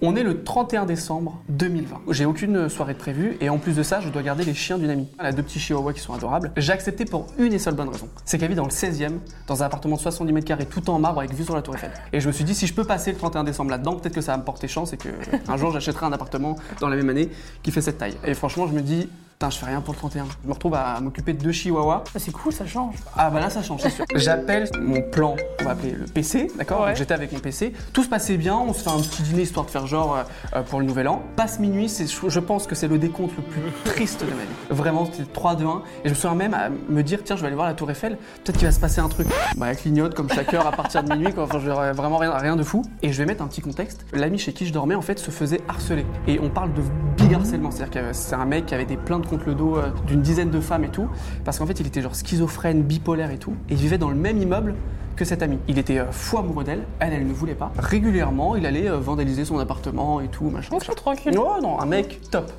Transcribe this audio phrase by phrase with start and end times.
[0.00, 2.02] On est le 31 décembre 2020.
[2.10, 4.78] J'ai aucune soirée de prévue et en plus de ça, je dois garder les chiens
[4.78, 5.08] d'une amie.
[5.18, 6.52] Elle a deux petits chihuahuas qui sont adorables.
[6.56, 8.08] J'ai accepté pour une et seule bonne raison.
[8.24, 11.00] C'est qu'elle vit dans le 16e, dans un appartement de 70 mètres carrés tout en
[11.00, 11.90] marbre avec vue sur la Tour Eiffel.
[12.12, 14.20] Et je me suis dit, si je peux passer le 31 décembre là-dedans, peut-être que
[14.20, 15.08] ça va me porter chance et que
[15.48, 17.28] un jour j'achèterai un appartement dans la même année
[17.64, 18.14] qui fait cette taille.
[18.24, 19.08] Et franchement, je me dis,
[19.38, 20.24] Putain, je fais rien pour le 31.
[20.42, 22.02] Je me retrouve à m'occuper de deux chihuahuas.
[22.12, 22.96] Ah, c'est cool, ça change.
[23.16, 24.04] Ah bah là ça change, c'est sûr.
[24.16, 26.96] J'appelle mon plan, on va appeler le PC, d'accord Ouais.
[26.96, 27.72] J'étais avec mon PC.
[27.92, 30.22] Tout se passait bien, on se fait un petit dîner histoire de faire genre euh,
[30.56, 31.22] euh, pour le nouvel an.
[31.36, 34.48] Passe minuit, c'est, je pense que c'est le décompte le plus triste de ma vie.
[34.70, 35.68] Vraiment, c'était 3, 2, 1.
[35.68, 37.92] Et je me souviens même à me dire, tiens, je vais aller voir la Tour
[37.92, 39.28] Eiffel, peut-être qu'il va se passer un truc.
[39.56, 41.44] Bah elle clignote comme chaque heure à partir de minuit, quoi.
[41.44, 42.82] Enfin, je vraiment rien, rien de fou.
[43.02, 44.04] Et je vais mettre un petit contexte.
[44.12, 46.06] L'ami chez qui je dormais, en fait, se faisait harceler.
[46.26, 46.82] Et on parle de
[47.16, 49.90] big harcèlement, c'est-à-dire que c'est un mec qui avait des plaintes contre le dos euh,
[50.06, 51.08] d'une dizaine de femmes et tout,
[51.44, 54.16] parce qu'en fait, il était genre schizophrène, bipolaire et tout, et il vivait dans le
[54.16, 54.74] même immeuble
[55.16, 55.58] que cette amie.
[55.66, 57.72] Il était euh, fou amoureux d'elle, elle, elle ne voulait pas.
[57.76, 60.74] Régulièrement, il allait euh, vandaliser son appartement et tout, machin.
[60.74, 61.36] Oh, tranquille.
[61.36, 62.52] Oh non, un mec top.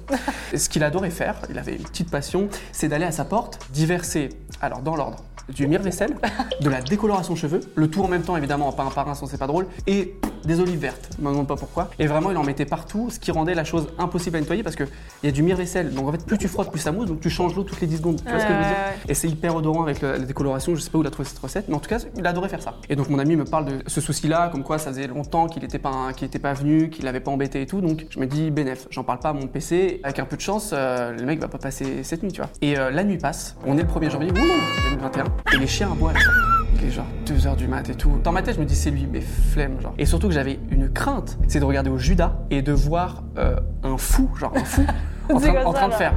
[0.53, 4.29] Ce qu'il adorait faire, il avait une petite passion, c'est d'aller à sa porte, diverser,
[4.61, 6.15] alors dans l'ordre, du mire-vaisselle,
[6.61, 9.27] de la décoloration cheveux, le tout en même temps évidemment, pas un par un, sinon
[9.31, 11.89] c'est pas drôle, et des olives vertes, je me demande pas pourquoi.
[11.99, 14.75] Et vraiment, il en mettait partout, ce qui rendait la chose impossible à nettoyer parce
[14.75, 14.87] qu'il
[15.23, 17.29] y a du mire-vaisselle, donc en fait, plus tu frottes, plus ça mousse, donc tu
[17.29, 18.21] changes l'eau toutes les 10 secondes.
[18.23, 18.75] Tu vois ce que je veux dire.
[19.07, 21.27] Et c'est hyper odorant avec le- la décoloration, je sais pas où il a trouvé
[21.27, 22.75] cette recette, mais en tout cas, il adorait faire ça.
[22.89, 25.61] Et donc mon ami me parle de ce souci-là, comme quoi ça faisait longtemps qu'il
[25.61, 28.51] n'était pas, était pas venu, qu'il l'avait pas embêté et tout, donc je me dis,
[28.51, 31.39] bénef, j'en parle pas à mon PC, avec un peu de chance, euh, le mec
[31.39, 32.49] va pas passer cette nuit, tu vois.
[32.61, 35.23] Et euh, la nuit passe, on est le 1er janvier, ouh, 2021,
[35.53, 36.48] et les chiens aboient à la.
[36.81, 38.19] Il est genre 2h du mat et tout.
[38.23, 39.93] Dans ma tête, je me dis c'est lui, mais flemme, genre.
[39.97, 43.55] Et surtout que j'avais une crainte, c'est de regarder au Judas et de voir euh,
[43.83, 44.83] un fou, genre un fou,
[45.33, 46.13] en train, en de faire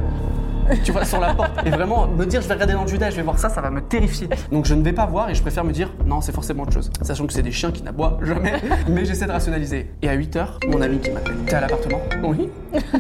[0.85, 1.67] tu vois, sur la porte.
[1.67, 3.61] Et vraiment, me dire, je vais regarder dans le Judas, je vais voir ça, ça
[3.61, 4.29] va me terrifier.
[4.51, 6.73] Donc je ne vais pas voir et je préfère me dire, non, c'est forcément autre
[6.73, 6.91] chose.
[7.03, 8.55] Sachant que c'est des chiens qui n'aboient jamais,
[8.89, 9.91] mais j'essaie de rationaliser.
[10.03, 12.01] Et à 8h, mon ami qui m'appelle, t'es à l'appartement?
[12.23, 12.49] Oui.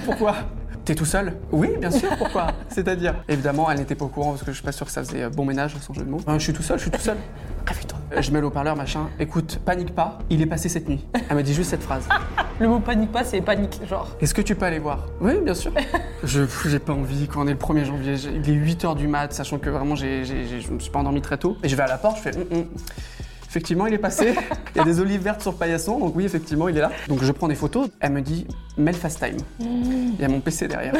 [0.05, 0.34] Pourquoi?
[0.84, 1.34] T'es tout seul?
[1.52, 2.48] Oui, bien sûr, pourquoi?
[2.69, 3.14] C'est-à-dire?
[3.28, 5.22] Évidemment, elle n'était pas au courant parce que je suis pas sûr que ça faisait
[5.22, 6.20] euh, bon ménage, sans jeu de mots.
[6.27, 7.17] Euh, je suis tout seul, je suis tout seul.
[7.67, 7.98] Réveille-toi.
[8.17, 9.08] Euh, Je mets le haut-parleur, machin.
[9.20, 11.05] Écoute, panique pas, il est passé cette nuit.
[11.30, 12.08] Elle m'a dit juste cette phrase.
[12.58, 14.08] Le mot panique pas, c'est panique, genre.
[14.20, 15.06] Est-ce que tu peux aller voir?
[15.20, 15.73] Oui, bien sûr.
[16.23, 17.27] je j'ai pas envie.
[17.27, 20.24] Quand on est le 1er janvier, il est 8h du mat, sachant que vraiment j'ai,
[20.24, 21.56] j'ai- j'ai- je me suis pas endormi très tôt.
[21.64, 22.36] Et je vais à la porte, je fais.
[22.36, 22.64] Hum, hum.
[23.52, 24.35] Effectivement, il est passé.
[24.74, 26.90] Il y a des olives vertes sur paillasson, donc oui, effectivement, il est là.
[27.07, 27.90] Donc je prends des photos.
[28.01, 28.46] Elle me dit,
[28.79, 29.36] mets le FaceTime.
[29.61, 30.95] Il y a mon PC derrière.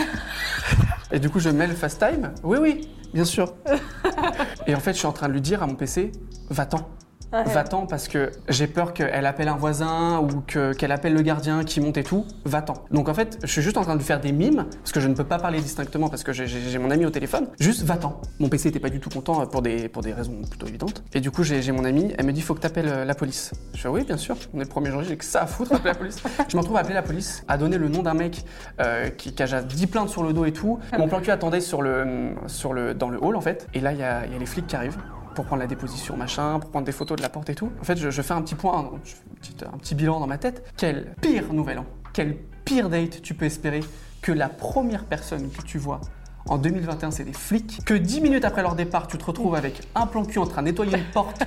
[1.11, 2.31] Et du coup, je mets le FaceTime.
[2.45, 3.55] Oui, oui, bien sûr.
[4.67, 6.13] Et en fait, je suis en train de lui dire à mon PC,
[6.51, 6.91] va-t'en.
[7.33, 7.45] Ouais.
[7.45, 11.65] Va-t'en parce que j'ai peur qu'elle appelle un voisin ou que- qu'elle appelle le gardien
[11.65, 12.27] qui monte et tout.
[12.45, 12.75] Va-t'en.
[12.91, 15.09] Donc en fait, je suis juste en train de faire des mimes parce que je
[15.09, 17.47] ne peux pas parler distinctement parce que j'ai- mon ami au téléphone.
[17.59, 18.21] Juste va-t'en.
[18.39, 21.03] Mon PC était pas du tout content pour des, pour des raisons plutôt évidentes.
[21.15, 22.13] Et du coup, j'ai mon ami.
[22.19, 23.53] Elle me dit faut que t'appelles euh, la police.
[23.75, 24.37] Je fais oui, bien sûr.
[24.53, 26.23] On est le 1er janvier, j'ai que ça à foutre appeler la police.
[26.49, 28.45] je m'en trouve à appeler la police, à donner le nom d'un mec
[28.81, 30.79] euh, qui, qui a déjà 10 plaintes sur le dos et tout.
[30.99, 33.69] Mon plan cul attendait sur le, sur le, dans le hall en fait.
[33.73, 34.99] Et là, il y a, il y a les flics qui arrivent
[35.35, 37.71] pour prendre la déposition, machin, pour prendre des photos de la porte et tout.
[37.81, 40.65] En fait, je, fais un petit point, un petit bilan dans ma tête.
[40.77, 43.81] Quel pire nouvel an, quel pire date tu peux espérer
[44.21, 46.01] que la première personne que tu vois
[46.47, 49.81] en 2021, c'est des flics, que 10 minutes après leur départ, tu te retrouves avec
[49.95, 51.43] un plan cul en train de nettoyer une porte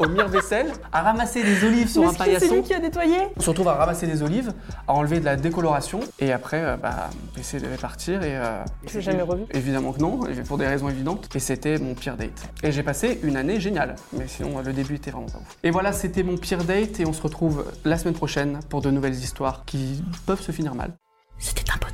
[0.00, 2.54] au mire-vaisselle, à ramasser des olives sur Mais un que c'est paillasson.
[2.54, 4.52] lui qui a nettoyé On se retrouve à ramasser des olives,
[4.88, 8.22] à enlever de la décoloration, et après, euh, bah, essayer de partir.
[8.22, 9.44] Et, euh, Je l'ai jamais revu.
[9.52, 11.28] Évidemment que non, et pour des raisons évidentes.
[11.34, 12.48] Et c'était mon pire date.
[12.62, 15.56] Et j'ai passé une année géniale, mais sinon le début était vraiment pas ouf.
[15.62, 18.90] Et voilà, c'était mon pire date, et on se retrouve la semaine prochaine pour de
[18.90, 20.92] nouvelles histoires qui peuvent se finir mal.
[21.38, 21.89] C'était un podcast.